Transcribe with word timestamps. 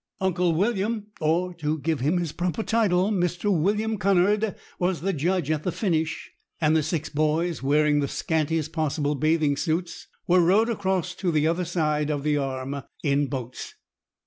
Uncle 0.19 0.51
William 0.55 1.05
(or, 1.19 1.53
to 1.53 1.77
give 1.77 1.99
him 1.99 2.17
his 2.17 2.31
proper 2.31 2.63
title, 2.63 3.11
Mr. 3.11 3.55
William 3.55 3.99
Cunard) 3.99 4.55
was 4.79 5.01
the 5.01 5.13
judge 5.13 5.51
at 5.51 5.61
the 5.61 5.71
finish, 5.71 6.31
and 6.59 6.75
the 6.75 6.81
six 6.81 7.07
boys, 7.09 7.61
wearing 7.61 7.99
the 7.99 8.07
scantiest 8.07 8.73
possible 8.73 9.13
bathing 9.13 9.55
suits, 9.55 10.07
were 10.25 10.41
rowed 10.41 10.69
across 10.69 11.13
to 11.13 11.31
the 11.31 11.45
other 11.45 11.65
side 11.65 12.09
of 12.09 12.23
the 12.23 12.35
Arm 12.35 12.81
in 13.03 13.27
boats. 13.27 13.75